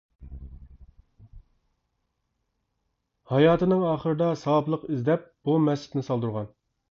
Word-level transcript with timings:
ھاياتىنىڭ 3.33 3.85
ئاخىرىدا 3.91 4.31
ساۋابلىق 4.45 4.89
ئىزدەپ، 4.89 5.29
بۇ 5.51 5.59
مەسچىتنى 5.69 6.05
سالدۇرغان. 6.11 6.51